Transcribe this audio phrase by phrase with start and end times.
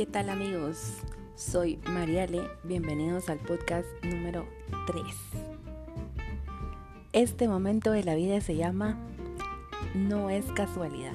[0.00, 0.94] ¿Qué tal amigos?
[1.36, 4.46] Soy Mariale, bienvenidos al podcast número
[4.86, 5.04] 3.
[7.12, 8.96] Este momento de la vida se llama
[9.94, 11.12] No es casualidad.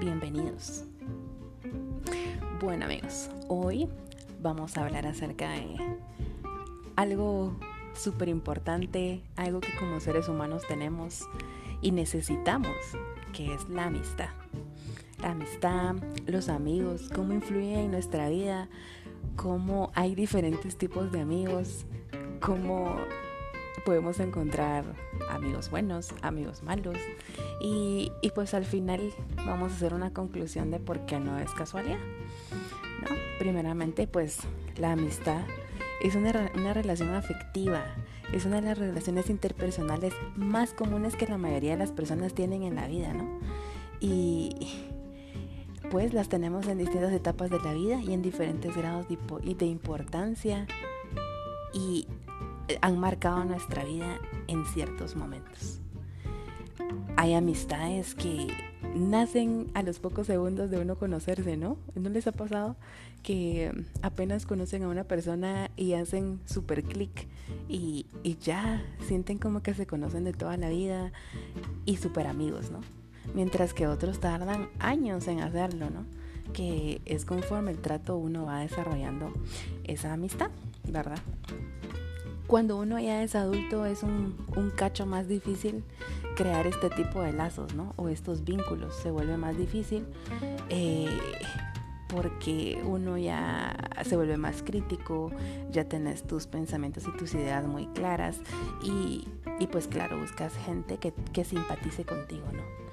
[0.00, 0.84] Bienvenidos.
[2.60, 3.88] Bueno amigos, hoy
[4.42, 5.78] vamos a hablar acerca de
[6.94, 7.56] algo
[7.94, 11.26] súper importante, algo que como seres humanos tenemos
[11.80, 12.76] y necesitamos,
[13.32, 14.28] que es la amistad
[15.20, 18.68] la amistad, los amigos, cómo influyen en nuestra vida,
[19.36, 21.86] cómo hay diferentes tipos de amigos,
[22.40, 22.96] cómo
[23.84, 24.84] podemos encontrar
[25.30, 26.96] amigos buenos, amigos malos
[27.60, 29.00] y, pues al final
[29.36, 31.98] vamos a hacer una conclusión de por qué no es casualidad.
[33.02, 33.16] ¿no?
[33.38, 34.40] Primeramente pues
[34.76, 35.42] la amistad
[36.02, 37.84] es una, una relación afectiva,
[38.32, 42.64] es una de las relaciones interpersonales más comunes que la mayoría de las personas tienen
[42.64, 43.40] en la vida, ¿no?
[44.00, 44.90] Y,
[45.90, 50.66] pues las tenemos en distintas etapas de la vida y en diferentes grados de importancia
[51.72, 52.06] y
[52.68, 55.80] eh, han marcado nuestra vida en ciertos momentos.
[57.16, 58.48] Hay amistades que
[58.94, 61.78] nacen a los pocos segundos de uno conocerse, ¿no?
[61.94, 62.76] ¿No les ha pasado
[63.22, 67.26] que apenas conocen a una persona y hacen super clic
[67.68, 71.12] y, y ya sienten como que se conocen de toda la vida
[71.84, 72.80] y super amigos, ¿no?
[73.34, 76.04] Mientras que otros tardan años en hacerlo, ¿no?
[76.52, 79.32] Que es conforme el trato uno va desarrollando
[79.84, 80.50] esa amistad,
[80.88, 81.18] ¿verdad?
[82.46, 84.36] Cuando uno ya es adulto es un,
[84.76, 85.82] cacho más difícil
[86.36, 87.92] crear este tipo de lazos, ¿no?
[87.96, 90.06] O estos vínculos, se vuelve más difícil
[90.68, 91.08] eh,
[92.08, 95.32] porque uno ya se vuelve más crítico,
[95.70, 98.38] ya tenés tus pensamientos y tus ideas muy claras
[98.82, 99.26] y,
[99.72, 102.85] pues claro, buscas gente que, que simpatice contigo, ¿no?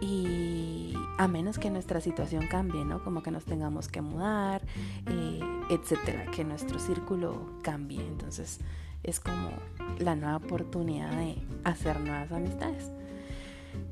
[0.00, 3.02] Y a menos que nuestra situación cambie, ¿no?
[3.02, 4.62] Como que nos tengamos que mudar,
[5.06, 5.40] eh,
[5.70, 8.00] etcétera, que nuestro círculo cambie.
[8.00, 8.60] Entonces
[9.02, 9.50] es como
[9.98, 12.90] la nueva oportunidad de hacer nuevas amistades.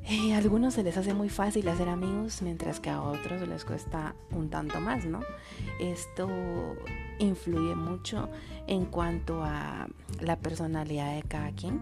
[0.08, 3.64] Eh, a algunos se les hace muy fácil hacer amigos, mientras que a otros les
[3.64, 5.20] cuesta un tanto más, ¿no?
[5.80, 6.28] Esto
[7.18, 8.28] influye mucho
[8.68, 9.88] en cuanto a
[10.20, 11.80] la personalidad de cada quien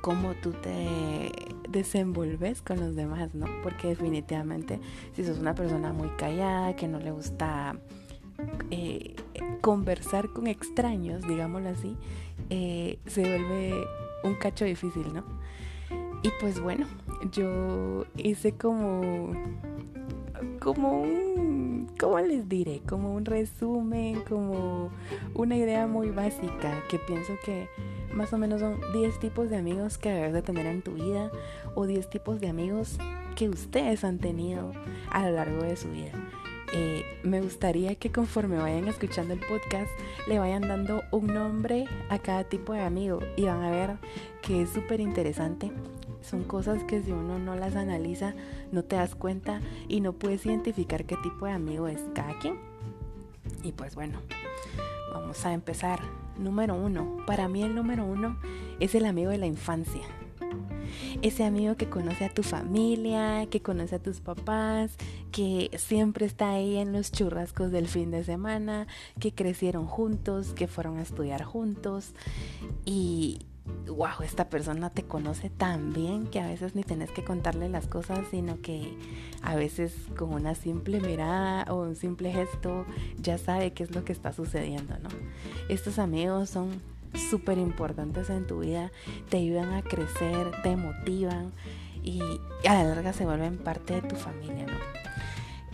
[0.00, 1.32] cómo tú te
[1.68, 3.46] desenvolves con los demás, ¿no?
[3.62, 4.80] Porque definitivamente
[5.14, 7.76] si sos una persona muy callada, que no le gusta
[8.70, 9.14] eh,
[9.60, 11.96] conversar con extraños, digámoslo así,
[12.48, 13.84] eh, se vuelve
[14.24, 15.24] un cacho difícil, ¿no?
[16.22, 16.86] Y pues bueno,
[17.32, 19.32] yo hice como,
[20.58, 22.82] como un, ¿cómo les diré?
[22.86, 24.90] Como un resumen, como
[25.34, 27.68] una idea muy básica que pienso que
[28.12, 31.30] más o menos son 10 tipos de amigos que debes de tener en tu vida
[31.74, 32.98] o 10 tipos de amigos
[33.36, 34.72] que ustedes han tenido
[35.10, 36.12] a lo largo de su vida.
[36.72, 39.90] Eh, me gustaría que conforme vayan escuchando el podcast
[40.28, 43.96] le vayan dando un nombre a cada tipo de amigo y van a ver
[44.42, 45.72] que es súper interesante.
[46.22, 48.34] Son cosas que si uno no las analiza
[48.70, 52.58] no te das cuenta y no puedes identificar qué tipo de amigo es cada quien.
[53.64, 54.20] Y pues bueno,
[55.12, 56.00] vamos a empezar
[56.40, 57.18] número uno.
[57.26, 58.38] Para mí el número uno
[58.80, 60.02] es el amigo de la infancia.
[61.22, 64.96] Ese amigo que conoce a tu familia, que conoce a tus papás,
[65.30, 68.86] que siempre está ahí en los churrascos del fin de semana,
[69.18, 72.14] que crecieron juntos, que fueron a estudiar juntos
[72.84, 73.46] y,
[73.88, 77.86] wow, esta persona te conoce tan bien que a veces ni tenés que contarle las
[77.86, 78.96] cosas, sino que
[79.42, 82.86] a veces con una simple mirada o un simple gesto
[83.18, 85.08] ya sabe qué es lo que está sucediendo, ¿no?
[85.68, 86.80] Estos amigos son
[87.14, 88.90] súper importantes en tu vida,
[89.28, 91.52] te ayudan a crecer, te motivan
[92.02, 92.20] y
[92.66, 95.00] a la larga se vuelven parte de tu familia, ¿no?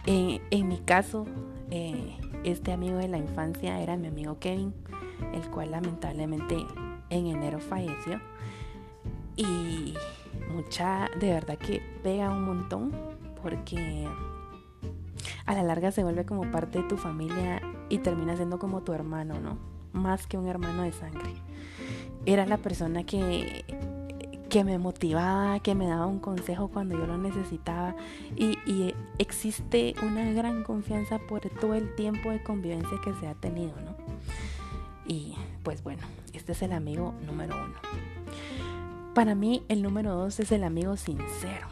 [0.09, 1.27] en mi caso,
[1.73, 4.73] eh, este amigo de la infancia era mi amigo Kevin,
[5.35, 6.65] el cual lamentablemente
[7.11, 8.21] en enero falleció.
[9.37, 9.95] Y
[10.53, 12.93] mucha, de verdad que pega un montón
[13.43, 14.07] porque
[15.45, 18.93] a la larga se vuelve como parte de tu familia y termina siendo como tu
[18.93, 19.59] hermano, ¿no?
[19.93, 21.35] Más que un hermano de sangre.
[22.25, 23.65] Era la persona que,
[24.49, 27.95] que me motivaba, que me daba un consejo cuando yo lo necesitaba
[28.35, 33.35] y, y existe una gran confianza por todo el tiempo de convivencia que se ha
[33.35, 33.95] tenido, ¿no?
[35.07, 35.37] Y
[35.67, 36.03] pues bueno,
[36.33, 37.75] este es el amigo número uno.
[39.17, 41.67] Para mí el número dos es el amigo sincero.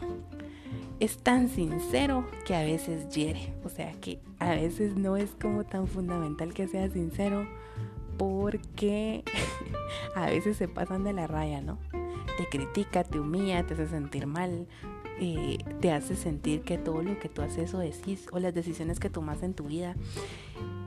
[0.99, 3.53] Es tan sincero que a veces hiere.
[3.63, 7.47] O sea que a veces no es como tan fundamental que sea sincero
[8.17, 9.23] porque
[10.15, 11.77] a veces se pasan de la raya, ¿no?
[12.37, 14.67] Te critica, te humilla, te hace sentir mal,
[15.21, 18.99] eh, te hace sentir que todo lo que tú haces o decís o las decisiones
[18.99, 19.95] que tomas en tu vida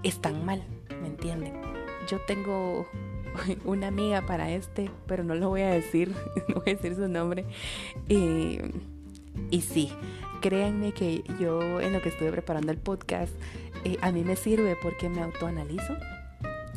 [0.03, 0.63] están mal,
[1.01, 1.78] ¿me entienden?
[2.09, 2.87] Yo tengo
[3.65, 6.15] una amiga para este, pero no lo voy a decir,
[6.49, 7.45] no voy a decir su nombre.
[8.09, 8.73] Eh,
[9.51, 9.93] y sí,
[10.41, 13.33] créanme que yo en lo que estuve preparando el podcast,
[13.85, 15.97] eh, a mí me sirve porque me autoanalizo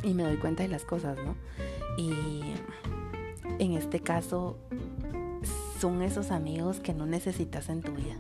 [0.04, 1.36] y me doy cuenta de las cosas, ¿no?
[1.98, 2.42] Y
[3.60, 4.58] en este caso
[5.80, 8.16] son esos amigos que no necesitas en tu vida.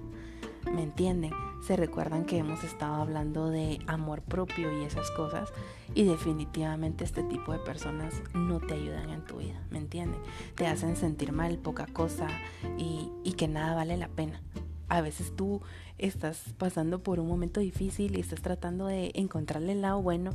[0.73, 1.31] ¿Me entienden?
[1.61, 5.49] Se recuerdan que hemos estado hablando de amor propio y esas cosas
[5.93, 10.19] y definitivamente este tipo de personas no te ayudan en tu vida, ¿me entienden?
[10.55, 12.27] Te hacen sentir mal, poca cosa
[12.77, 14.41] y, y que nada vale la pena
[14.91, 15.61] a veces tú
[15.97, 20.31] estás pasando por un momento difícil y estás tratando de encontrarle el lado bueno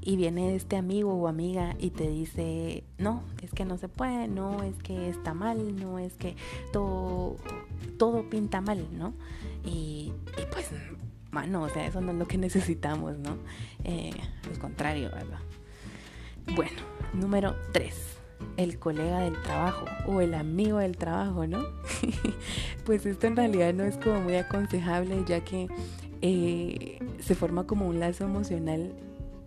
[0.00, 4.28] y viene este amigo o amiga y te dice, no, es que no se puede,
[4.28, 6.36] no, es que está mal, no, es que
[6.72, 7.34] todo,
[7.98, 9.12] todo pinta mal, ¿no?
[9.66, 10.12] Y,
[10.52, 10.70] pues,
[11.30, 13.36] mano, o sea, eso no es lo que necesitamos, ¿no?
[13.84, 14.12] Eh,
[14.50, 15.40] lo contrario, ¿verdad?
[16.54, 16.80] Bueno,
[17.12, 18.16] número 3
[18.56, 21.64] el colega del trabajo o el amigo del trabajo, ¿no?
[22.84, 25.68] pues esto en realidad no es como muy aconsejable ya que
[26.22, 28.94] eh, se forma como un lazo emocional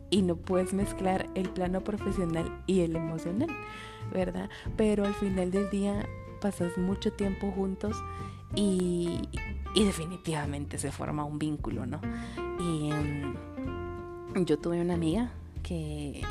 [0.10, 3.50] y no puedes mezclar el plano profesional y el emocional,
[4.12, 4.50] ¿verdad?
[4.76, 6.08] Pero al final del día
[6.42, 7.96] pasas mucho tiempo juntos
[8.56, 9.20] y,
[9.76, 12.02] definitivamente se forma un vínculo, ¿no?
[12.60, 13.36] Y em,
[14.46, 15.32] yo tuve una amiga
[15.64, 16.24] que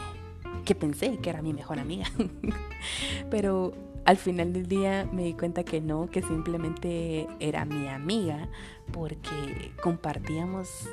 [0.64, 2.06] que pensé que era mi mejor amiga.
[3.31, 3.73] Pero
[4.05, 8.49] al final del día me di cuenta que no, que simplemente era mi amiga
[8.93, 10.88] porque compartíamos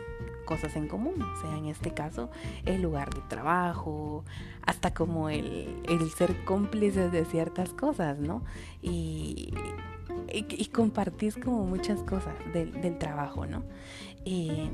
[0.45, 2.29] cosas en común, o sea, en este caso
[2.65, 4.23] el lugar de trabajo,
[4.61, 5.75] hasta como el,
[6.15, 8.43] ser cómplices de ciertas cosas, ¿no?
[8.81, 9.53] Y,
[10.35, 13.63] y, compartís como muchas cosas del, del trabajo, ¿no?
[14.23, 14.69] Y,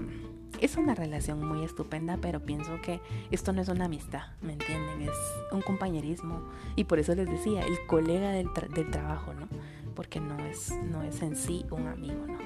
[0.60, 5.02] es una relación muy estupenda, pero pienso que esto no es una amistad, ¿me entienden?
[5.02, 5.18] Es
[5.52, 6.42] un compañerismo.
[6.75, 9.48] Y por eso les decía, el colega del, del trabajo, ¿no?
[9.96, 12.38] Porque no es, no es en sí un amigo, ¿no?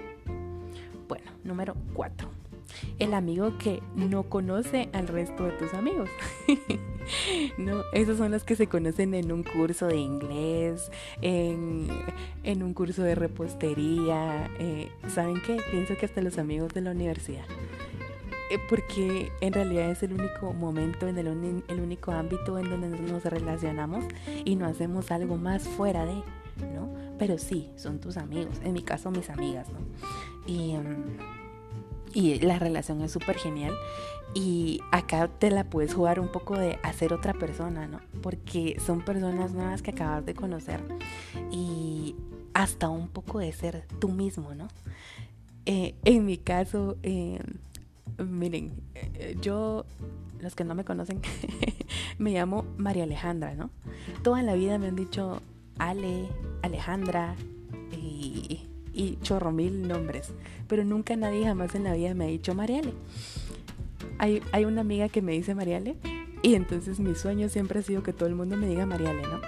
[1.08, 2.30] Bueno, número cuatro.
[3.00, 6.10] El amigo que no conoce al resto de tus amigos.
[7.58, 10.92] no, esos son los que se conocen en un curso de inglés,
[11.22, 11.88] en,
[12.44, 14.50] en un curso de repostería.
[14.60, 15.58] Eh, ¿Saben qué?
[15.72, 17.46] Pienso que hasta los amigos de la universidad.
[18.52, 21.28] Eh, porque en realidad es el único momento, en el,
[21.68, 24.06] el único ámbito en donde nos relacionamos
[24.44, 26.14] y no hacemos algo más fuera de,
[26.74, 26.94] ¿no?
[27.18, 29.80] Pero sí, son tus amigos, en mi caso mis amigas, ¿no?
[30.46, 31.18] Y, em,
[32.16, 33.76] y la relación es súper genial
[34.34, 38.00] y acá te la puedes jugar un poco de hacer otra persona, ¿no?
[38.24, 40.82] Porque son personas nuevas que acabas de conocer
[41.52, 42.16] y
[42.56, 44.68] hasta un poco de ser tú mismo, ¿no?
[45.68, 47.40] Eh, en mi caso, eh,
[48.18, 49.86] Miren, eh, yo,
[50.40, 51.22] los que no me conocen,
[52.18, 53.70] me llamo María Alejandra, ¿no?
[54.24, 55.42] Toda la vida me han dicho
[55.78, 56.30] Ale,
[56.62, 57.36] Alejandra
[57.92, 60.34] y, y chorro mil nombres,
[60.68, 62.94] pero nunca nadie jamás en la vida me ha dicho Mariale.
[64.18, 65.96] Hay, hay una amiga que me dice Mariale
[66.42, 69.42] y entonces mi sueño siempre ha sido que todo el mundo me diga Mariale, ¿no?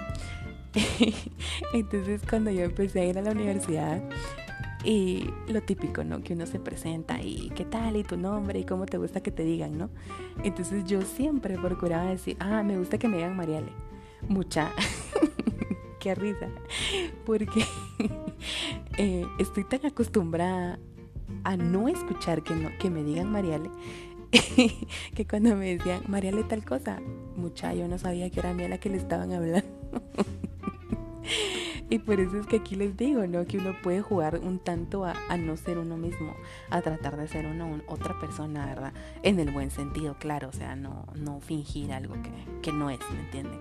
[1.72, 4.02] entonces cuando yo empecé a ir a la universidad,
[4.84, 6.22] y lo típico, ¿no?
[6.22, 9.30] Que uno se presenta y qué tal y tu nombre y cómo te gusta que
[9.30, 9.90] te digan, ¿no?
[10.44, 13.72] Entonces yo siempre procuraba decir, ah, me gusta que me digan Mariale.
[14.28, 14.70] Mucha.
[16.00, 16.48] qué risa.
[17.26, 17.64] Porque
[18.98, 20.78] eh, estoy tan acostumbrada
[21.44, 23.70] a no escuchar que, no, que me digan Mariale
[25.14, 27.00] que cuando me decían Mariale tal cosa,
[27.36, 29.68] mucha, yo no sabía que era a mí a la que le estaban hablando.
[31.90, 33.46] Y por eso es que aquí les digo, ¿no?
[33.46, 36.34] Que uno puede jugar un tanto a, no ser uno mismo,
[36.68, 38.92] a tratar de ser uno otra persona, ¿verdad?
[39.22, 42.30] En el buen sentido, claro, o sea, no, no fingir algo que,
[42.60, 43.60] que no es, ¿me entienden?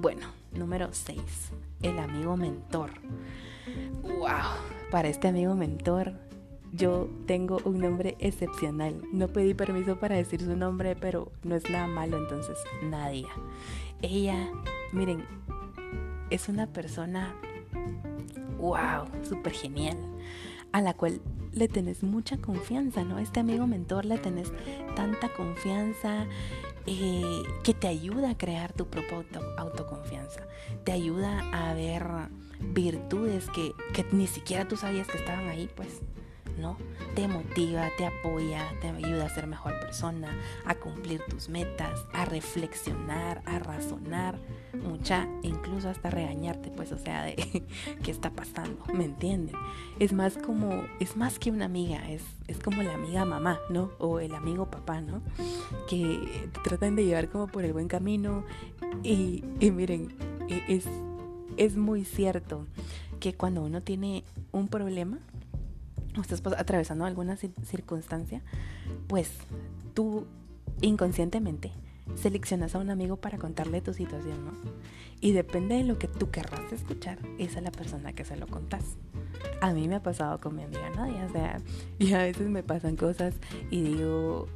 [0.00, 1.20] Bueno, número 6,
[1.82, 2.90] el amigo mentor.
[4.02, 4.58] ¡Wow!
[4.90, 6.14] Para este amigo mentor,
[6.72, 9.02] yo tengo un nombre excepcional.
[9.12, 13.28] No pedí permiso para decir su nombre, pero no es nada malo, entonces Nadia.
[14.02, 14.50] Ella,
[14.92, 15.24] miren,
[16.30, 17.34] es una persona,
[18.58, 19.96] wow, súper genial,
[20.72, 21.20] a la cual
[21.52, 23.18] le tenés mucha confianza, ¿no?
[23.18, 24.52] Este amigo mentor le tenés
[24.94, 26.26] tanta confianza
[26.86, 30.46] eh, que te ayuda a crear tu propia autoconfianza,
[30.84, 32.06] te ayuda a ver
[32.60, 36.00] virtudes que, que ni siquiera tú sabías que estaban ahí, pues.
[36.56, 36.76] ¿No?
[37.14, 40.28] Te motiva, te apoya, te ayuda a ser mejor persona,
[40.64, 44.38] a cumplir tus metas, a reflexionar, a razonar.
[44.74, 47.34] mucha, incluso hasta regañarte, pues, o sea, de
[48.02, 49.54] qué está pasando, ¿me entienden?
[49.98, 53.90] Es más como, es más que una amiga, es, es como la amiga mamá, ¿no?
[53.98, 55.22] O el amigo papá, ¿no?
[55.88, 58.44] Que te tratan de llevar como por el buen camino
[59.02, 60.14] y, y miren,
[60.48, 60.84] e, es,
[61.56, 62.66] es muy cierto
[63.20, 65.18] que cuando uno tiene un problema,
[66.18, 68.42] o estás atravesando alguna circunstancia,
[69.06, 69.30] pues
[69.94, 70.26] tú
[70.80, 71.72] inconscientemente
[72.14, 74.52] seleccionas a un amigo para contarle tu situación, ¿no?
[75.20, 78.84] Y depende de lo que tú querrás escuchar, es la persona que se lo contás.
[79.60, 81.60] A mí me ha pasado con mi amiga Nadia, o sea,
[81.98, 83.34] y a veces me pasan cosas
[83.70, 84.46] y digo,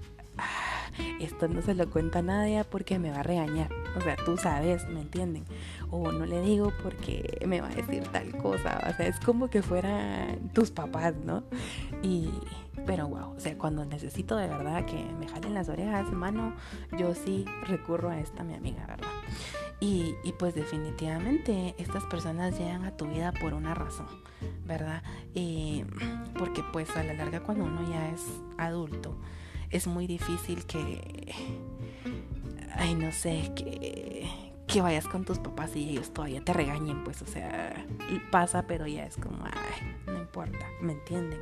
[1.20, 3.70] esto no se lo cuenta a nadie porque me va a regañar.
[3.96, 5.44] O sea, tú sabes, ¿me entienden?
[5.90, 8.80] O no le digo porque me va a decir tal cosa.
[8.90, 11.44] O sea, es como que fueran tus papás, ¿no?
[12.02, 12.30] Y,
[12.86, 16.54] pero wow, o sea, cuando necesito de verdad que me jalen las orejas, mano,
[16.98, 19.08] yo sí recurro a esta mi amiga, ¿verdad?
[19.80, 24.06] Y, y, pues definitivamente estas personas llegan a tu vida por una razón,
[24.64, 25.02] ¿verdad?
[25.34, 25.84] Y
[26.38, 28.22] porque pues a la larga cuando uno ya es
[28.58, 29.16] adulto,
[29.72, 31.34] es muy difícil que,
[32.76, 34.28] ay, no sé, que,
[34.66, 37.74] que vayas con tus papás y ellos todavía te regañen, pues, o sea,
[38.30, 41.40] pasa, pero ya es como, ay, no importa, ¿me entienden?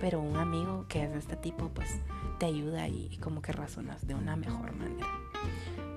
[0.00, 2.00] Pero un amigo que es de este tipo, pues,
[2.38, 5.06] te ayuda y, como que razonas de una mejor manera.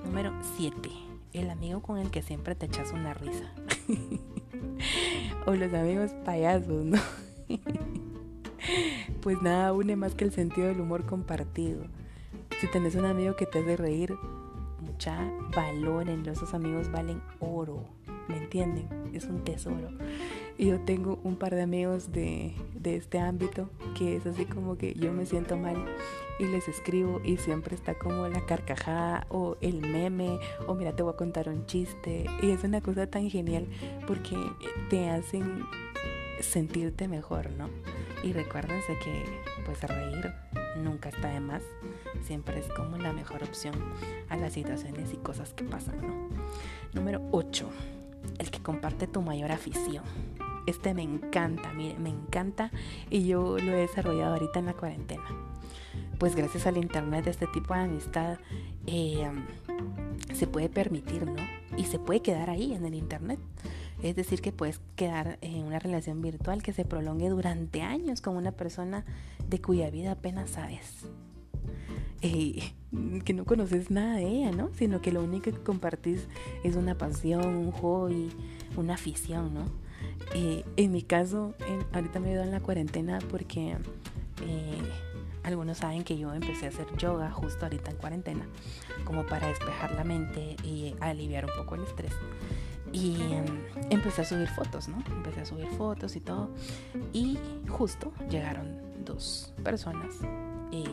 [0.03, 0.89] Número 7.
[1.33, 3.51] El amigo con el que siempre te echas una risa.
[5.45, 6.99] o los amigos payasos, ¿no?
[9.21, 11.85] pues nada une más que el sentido del humor compartido.
[12.59, 14.15] Si tenés un amigo que te hace reír,
[14.79, 15.19] mucha
[15.55, 17.83] valoren, esos amigos valen oro,
[18.27, 18.87] ¿me entienden?
[19.13, 19.89] Es un tesoro.
[20.57, 24.77] Y yo tengo un par de amigos de, de este ámbito que es así como
[24.77, 25.85] que yo me siento mal
[26.39, 31.03] y les escribo y siempre está como la carcajada o el meme o mira te
[31.03, 33.67] voy a contar un chiste y es una cosa tan genial
[34.07, 34.35] porque
[34.89, 35.63] te hacen
[36.41, 37.69] sentirte mejor, ¿no?
[38.23, 39.23] Y recuérdense que
[39.65, 40.33] pues reír
[40.77, 41.63] nunca está de más,
[42.23, 43.75] siempre es como la mejor opción
[44.29, 46.29] a las situaciones y cosas que pasan, ¿no?
[46.93, 47.69] Número 8.
[48.39, 50.03] El que comparte tu mayor afición.
[50.65, 52.71] Este me encanta, mire, me encanta
[53.09, 55.23] y yo lo he desarrollado ahorita en la cuarentena.
[56.19, 58.37] Pues gracias al internet este tipo de amistad
[58.85, 59.29] eh,
[60.33, 61.35] se puede permitir, ¿no?
[61.77, 63.39] Y se puede quedar ahí en el internet.
[64.03, 68.37] Es decir, que puedes quedar en una relación virtual que se prolongue durante años con
[68.37, 69.05] una persona
[69.49, 71.07] de cuya vida apenas sabes.
[72.21, 72.73] Eh,
[73.25, 74.69] que no conoces nada de ella, ¿no?
[74.73, 76.27] Sino que lo único que compartís
[76.63, 78.29] es una pasión, un hobby,
[78.75, 79.65] una afición, ¿no?
[80.33, 81.53] Eh, en mi caso,
[81.93, 83.77] ahorita me he en la cuarentena porque
[84.45, 84.81] eh,
[85.43, 88.47] algunos saben que yo empecé a hacer yoga justo ahorita en cuarentena,
[89.05, 92.13] como para despejar la mente y aliviar un poco el estrés.
[92.91, 93.45] Y em,
[93.89, 94.97] empecé a subir fotos, ¿no?
[95.07, 96.49] Empecé a subir fotos y todo.
[97.13, 100.15] Y justo llegaron dos personas
[100.71, 100.83] eh,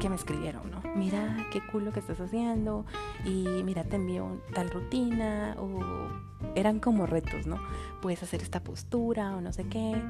[0.00, 0.82] que me escribieron, ¿no?
[0.94, 2.84] Mira qué cool lo que estás haciendo
[3.24, 5.80] y mira te envío tal rutina o
[6.54, 7.58] eran como retos, ¿no?
[8.02, 10.02] Puedes hacer esta postura o no sé qué.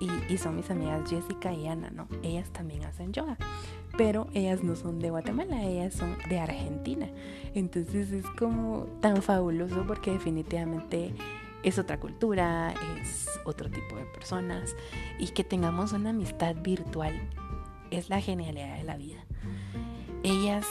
[0.00, 2.08] Y, y son mis amigas Jessica y Ana, ¿no?
[2.22, 3.38] Ellas también hacen yoga
[3.96, 7.08] pero ellas no son de Guatemala, ellas son de Argentina.
[7.54, 11.14] Entonces es como tan fabuloso porque definitivamente
[11.62, 14.74] es otra cultura, es otro tipo de personas
[15.18, 17.14] y que tengamos una amistad virtual
[17.90, 19.24] es la genialidad de la vida.
[20.22, 20.66] Ellas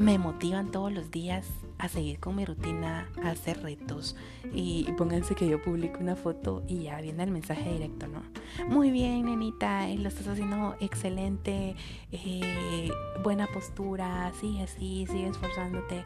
[0.00, 4.16] me motivan todos los días a seguir con mi rutina, a hacer retos.
[4.50, 8.22] Y pónganse que yo publico una foto y ya viene el mensaje directo, ¿no?
[8.66, 11.76] Muy bien, nenita, lo estás haciendo excelente,
[12.12, 12.90] eh,
[13.22, 16.04] buena postura, sigue así, sigue esforzándote.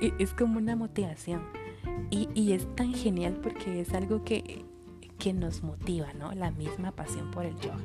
[0.00, 1.42] es como una motivación.
[2.10, 4.64] Y, y es tan genial porque es algo que
[5.18, 6.32] que nos motiva, ¿no?
[6.32, 7.78] La misma pasión por el yoga.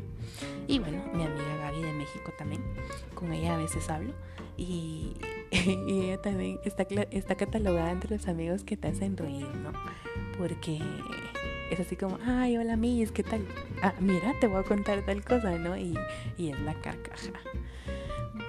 [0.68, 2.62] Y bueno, mi amiga Gaby de México también,
[3.16, 4.14] con ella a veces hablo
[4.58, 5.14] y,
[5.52, 6.86] ella también está,
[7.36, 9.72] catalogada entre los amigos que te hacen reír, ¿no?
[10.38, 10.80] Porque
[11.72, 13.46] es así como, ay, hola Miss, ¿qué tal?
[13.82, 15.78] Ah, mira, te voy a contar tal cosa, ¿no?
[15.78, 15.98] Y,
[16.38, 17.32] es la carcaja.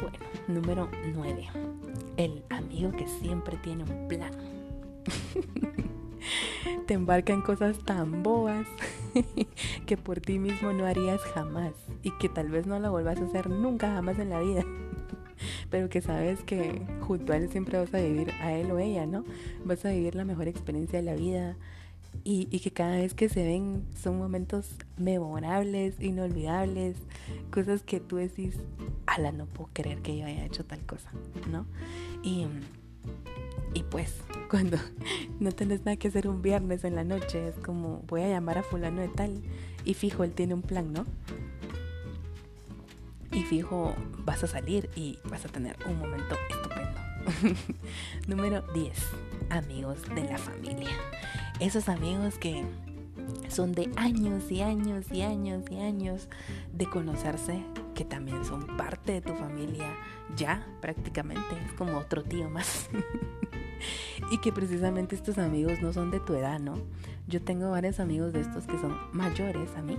[0.00, 0.18] Bueno,
[0.48, 1.48] número 9.
[2.16, 4.32] El amigo que siempre tiene un plan.
[6.90, 8.66] te embarca en cosas tan bobas
[9.86, 13.26] que por ti mismo no harías jamás y que tal vez no lo vuelvas a
[13.26, 14.64] hacer nunca jamás en la vida.
[15.70, 19.06] Pero que sabes que junto a él siempre vas a vivir, a él o ella,
[19.06, 19.24] ¿no?
[19.64, 21.56] Vas a vivir la mejor experiencia de la vida
[22.24, 26.96] y, y que cada vez que se ven son momentos memorables, inolvidables,
[27.52, 28.56] cosas que tú decís,
[29.06, 31.12] ala, no puedo creer que yo haya hecho tal cosa,
[31.52, 31.66] ¿no?
[32.24, 32.48] Y
[33.74, 34.14] Y pues
[34.50, 34.78] cuando
[35.38, 38.58] no tenés nada que hacer un viernes en la noche, es como voy a llamar
[38.58, 39.42] a fulano de tal
[39.84, 41.06] y fijo, él tiene un plan, ¿no?
[43.32, 47.56] Y fijo, vas a salir y vas a tener un momento estupendo.
[48.26, 48.92] Número 10.
[49.50, 50.90] Amigos de la familia.
[51.60, 52.64] Esos amigos que
[53.48, 56.28] son de años y años y años y años
[56.72, 57.62] de conocerse,
[58.00, 59.94] que también son parte de tu familia
[60.34, 62.88] ya prácticamente, es como otro tío más.
[64.30, 66.78] y que precisamente estos amigos no son de tu edad, ¿no?
[67.28, 69.98] Yo tengo varios amigos de estos que son mayores a mí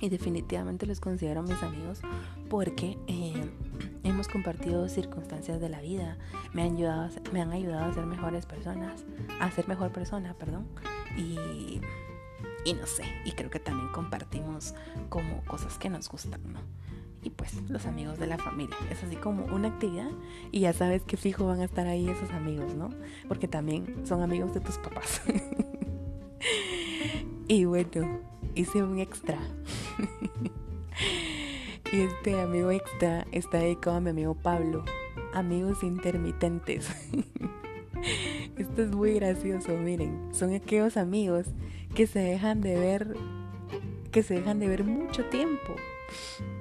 [0.00, 2.00] y definitivamente los considero mis amigos
[2.48, 3.44] porque eh,
[4.02, 6.16] hemos compartido circunstancias de la vida,
[6.54, 9.04] me han ayudado, me han ayudado a ser mejores personas,
[9.38, 10.66] a ser mejor persona, perdón,
[11.18, 11.78] y,
[12.66, 14.74] y no sé, y creo que también compartimos
[15.08, 16.58] como cosas que nos gustan, ¿no?
[17.22, 20.10] Y pues los amigos de la familia, es así como una actividad
[20.50, 22.90] y ya sabes que fijo van a estar ahí esos amigos, ¿no?
[23.28, 25.22] Porque también son amigos de tus papás.
[27.48, 28.20] y bueno,
[28.56, 29.38] hice un extra.
[31.92, 34.84] y este amigo extra está dedicado a mi amigo Pablo.
[35.34, 36.90] Amigos intermitentes.
[38.58, 40.30] Esto es muy gracioso, miren.
[40.32, 41.46] Son aquellos amigos
[41.94, 43.14] que se dejan de ver,
[44.10, 45.76] que se dejan de ver mucho tiempo.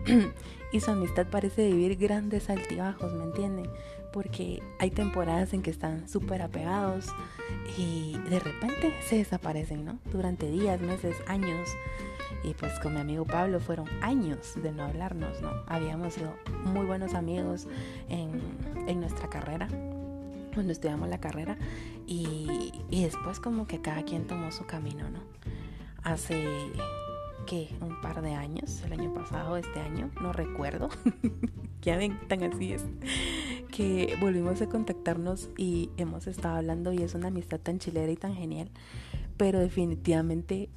[0.73, 3.69] y su amistad parece vivir grandes altibajos, ¿me entienden?
[4.11, 7.07] Porque hay temporadas en que están súper apegados
[7.77, 9.99] y de repente se desaparecen, ¿no?
[10.11, 11.69] Durante días, meses, años.
[12.43, 15.49] Y pues con mi amigo Pablo fueron años de no hablarnos, ¿no?
[15.67, 16.35] Habíamos sido
[16.65, 17.67] muy buenos amigos
[18.09, 18.41] en,
[18.87, 19.69] en nuestra carrera,
[20.55, 21.57] cuando estudiamos la carrera,
[22.07, 25.19] y, y después como que cada quien tomó su camino, ¿no?
[26.01, 26.43] Hace
[27.45, 30.89] que un par de años, el año pasado, este año, no recuerdo,
[31.81, 32.83] ya ven, tan así es,
[33.71, 38.17] que volvimos a contactarnos y hemos estado hablando y es una amistad tan chilera y
[38.17, 38.69] tan genial,
[39.37, 40.69] pero definitivamente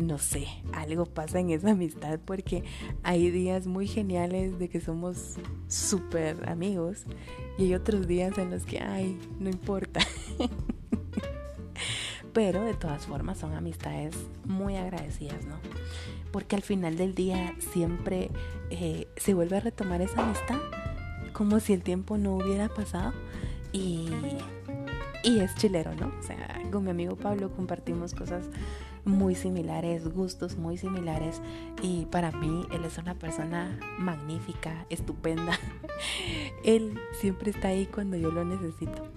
[0.00, 2.64] no sé, algo pasa en esa amistad porque
[3.02, 5.36] hay días muy geniales de que somos
[5.68, 7.04] súper amigos
[7.58, 10.00] y hay otros días en los que, ay, no importa.
[12.32, 15.56] Pero de todas formas son amistades muy agradecidas, ¿no?
[16.32, 18.30] Porque al final del día siempre
[18.70, 20.58] eh, se vuelve a retomar esa amistad
[21.32, 23.12] como si el tiempo no hubiera pasado
[23.72, 24.08] y,
[25.22, 26.12] y es chilero, ¿no?
[26.18, 28.48] O sea, con mi amigo Pablo compartimos cosas
[29.04, 31.40] muy similares, gustos muy similares
[31.82, 35.58] y para mí él es una persona magnífica, estupenda.
[36.64, 39.08] él siempre está ahí cuando yo lo necesito.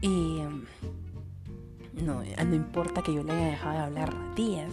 [0.00, 0.40] Y
[2.02, 4.72] no, no importa que yo le haya dejado de hablar días.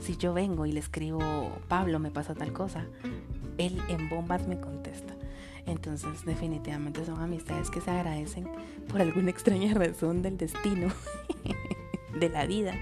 [0.00, 1.20] Si yo vengo y le escribo,
[1.68, 2.86] Pablo, me pasa tal cosa,
[3.56, 5.14] él en bombas me contesta.
[5.66, 8.48] Entonces definitivamente son amistades que se agradecen
[8.88, 10.88] por alguna extraña razón del destino,
[12.18, 12.74] de la vida.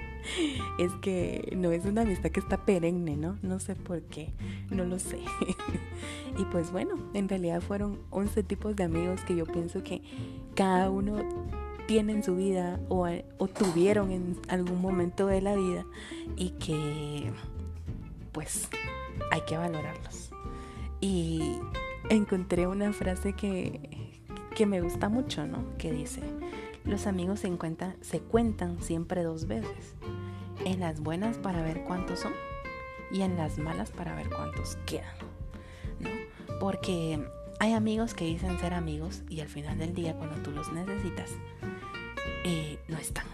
[0.79, 3.38] Es que no es una amistad que está perenne, ¿no?
[3.42, 4.33] No sé por qué,
[4.70, 5.20] no lo sé.
[6.38, 10.03] y pues bueno, en realidad fueron 11 tipos de amigos que yo pienso que
[10.55, 11.16] cada uno
[11.87, 13.07] tienen su vida o,
[13.38, 15.87] o tuvieron en algún momento de la vida
[16.37, 17.31] y que
[18.33, 18.68] pues
[19.31, 20.31] hay que valorarlos.
[21.01, 21.40] Y
[22.11, 23.81] encontré una frase que,
[24.55, 25.64] que me gusta mucho, ¿no?
[25.79, 26.22] Que dice,
[26.87, 27.53] los amigos se,
[28.01, 29.94] se cuentan siempre dos veces.
[30.64, 32.33] En las buenas para ver cuántos son
[33.11, 35.14] y en las malas para ver cuántos quedan,
[36.01, 36.11] ¿no?
[36.59, 37.20] Porque
[37.61, 41.31] hay amigos que dicen ser amigos y al final del día cuando tú los necesitas,
[42.44, 43.27] eh, no están,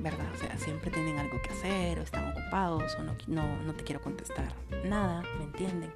[0.00, 0.26] ¿verdad?
[0.34, 3.84] O sea, siempre tienen algo que hacer o están ocupados o no, no, no te
[3.84, 4.52] quiero contestar
[4.84, 5.92] nada, ¿me entienden?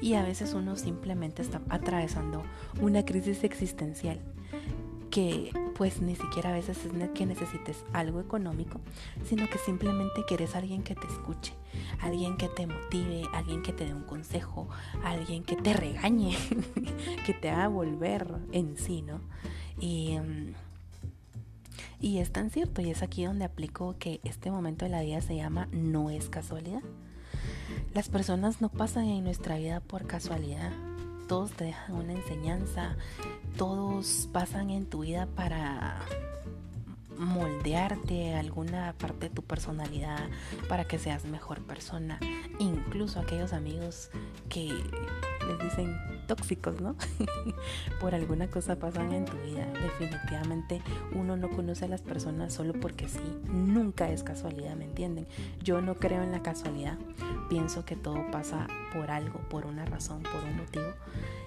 [0.00, 2.44] Y a veces uno simplemente está atravesando
[2.80, 4.20] una crisis existencial
[5.14, 8.80] que pues ni siquiera a veces es que necesites algo económico,
[9.24, 11.54] sino que simplemente quieres alguien que te escuche,
[12.00, 14.68] alguien que te motive, alguien que te dé un consejo,
[15.04, 16.36] alguien que te regañe,
[17.26, 19.20] que te haga volver en sí, ¿no?
[19.78, 20.54] Y, mm,
[22.00, 25.20] y es tan cierto, y es aquí donde aplico que este momento de la vida
[25.20, 26.82] se llama no es casualidad.
[27.92, 30.72] Las personas no pasan en nuestra vida por casualidad.
[31.28, 32.96] Todos te dejan una enseñanza,
[33.56, 36.00] todos pasan en tu vida para
[37.18, 40.28] moldearte alguna parte de tu personalidad
[40.68, 42.18] para que seas mejor persona.
[42.58, 44.10] Incluso aquellos amigos
[44.48, 46.96] que les dicen tóxicos, ¿no?
[48.00, 49.66] Por alguna cosa pasan en tu vida.
[49.66, 50.82] Definitivamente
[51.12, 53.20] uno no conoce a las personas solo porque sí.
[53.44, 55.26] Nunca es casualidad, ¿me entienden?
[55.62, 56.98] Yo no creo en la casualidad.
[57.48, 60.86] Pienso que todo pasa por algo, por una razón, por un motivo.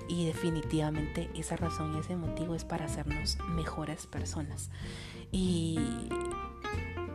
[0.09, 4.69] y definitivamente esa razón y ese motivo es para hacernos mejores personas.
[5.31, 5.77] Y,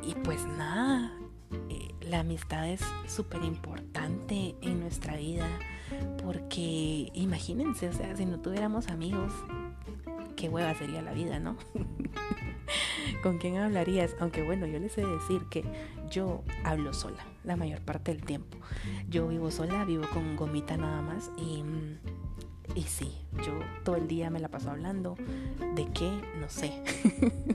[0.02, 1.10] y pues nada,
[1.70, 5.46] eh, la amistad es súper importante en nuestra vida
[6.24, 9.32] porque imagínense, o sea, si no tuviéramos amigos,
[10.36, 11.56] qué hueva sería la vida, ¿no?
[13.22, 14.16] ¿Con quién hablarías?
[14.20, 15.64] Aunque bueno, yo les he de decir que
[16.10, 18.56] yo hablo sola la mayor parte del tiempo.
[19.08, 21.64] Yo vivo sola, vivo con gomita nada más y,
[22.74, 23.12] y sí,
[23.44, 25.16] yo todo el día me la paso hablando.
[25.74, 26.10] ¿De qué?
[26.40, 26.82] No sé.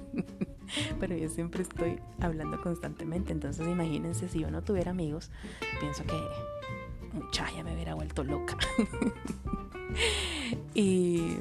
[0.99, 3.31] Pero yo siempre estoy hablando constantemente.
[3.31, 5.31] Entonces imagínense si yo no tuviera amigos,
[5.79, 6.17] pienso que
[7.17, 8.57] mucha ya me hubiera vuelto loca.
[10.73, 11.35] y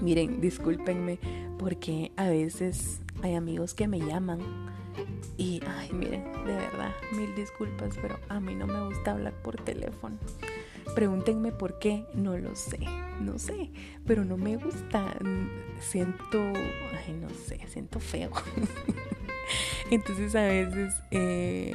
[0.00, 1.18] miren, discúlpenme
[1.58, 4.40] porque a veces hay amigos que me llaman
[5.36, 9.56] y, ay, miren, de verdad, mil disculpas, pero a mí no me gusta hablar por
[9.62, 10.16] teléfono.
[10.94, 12.78] Pregúntenme por qué, no lo sé,
[13.20, 13.70] no sé,
[14.06, 15.14] pero no me gusta.
[15.80, 18.30] Siento, ay, no sé, siento feo.
[19.90, 21.74] Entonces a veces eh,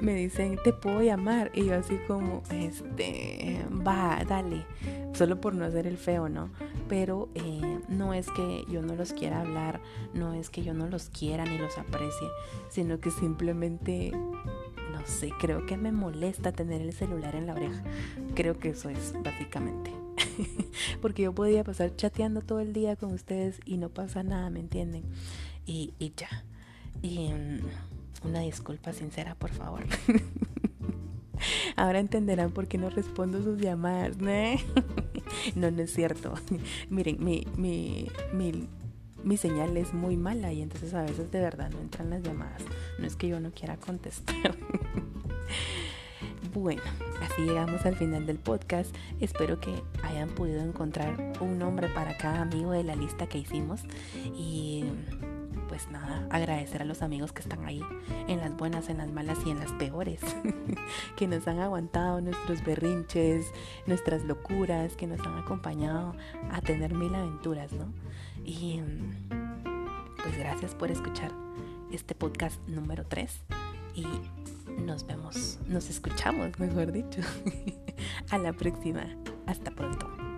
[0.00, 1.50] me dicen, te puedo llamar.
[1.54, 4.66] Y yo así como, este, va, dale.
[5.12, 6.50] Solo por no hacer el feo, ¿no?
[6.88, 9.80] Pero eh, no es que yo no los quiera hablar,
[10.12, 12.28] no es que yo no los quiera ni los aprecie,
[12.68, 17.82] sino que simplemente no sé, creo que me molesta tener el celular en la oreja.
[18.34, 19.90] Creo que eso es básicamente.
[21.00, 24.60] Porque yo podía pasar chateando todo el día con ustedes y no pasa nada, ¿me
[24.60, 25.04] entienden?
[25.66, 26.44] Y, y ya.
[27.02, 27.60] Y mm,
[28.24, 29.84] una disculpa sincera, por favor.
[31.76, 34.16] Ahora entenderán por qué no respondo sus llamadas.
[34.18, 34.30] ¿no?
[35.54, 36.34] no, no es cierto.
[36.88, 38.68] Miren, mi, mi, mi
[39.24, 42.62] mi señal es muy mala y entonces a veces de verdad no entran las llamadas.
[42.98, 44.56] No es que yo no quiera contestar.
[46.52, 46.82] bueno,
[47.22, 48.94] así llegamos al final del podcast.
[49.20, 53.80] Espero que hayan podido encontrar un nombre para cada amigo de la lista que hicimos
[54.36, 54.84] y
[55.74, 57.82] pues nada, agradecer a los amigos que están ahí
[58.28, 60.20] en las buenas, en las malas y en las peores,
[61.16, 63.46] que nos han aguantado nuestros berrinches,
[63.84, 66.14] nuestras locuras, que nos han acompañado
[66.52, 67.92] a tener mil aventuras, ¿no?
[68.44, 68.82] Y
[70.22, 71.32] pues gracias por escuchar
[71.90, 73.36] este podcast número 3
[73.96, 74.06] y
[74.80, 77.20] nos vemos, nos escuchamos, mejor dicho.
[78.30, 79.08] A la próxima.
[79.46, 80.33] Hasta pronto.